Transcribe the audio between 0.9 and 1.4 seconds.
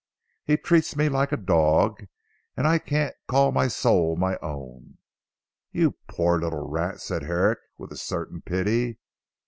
me like a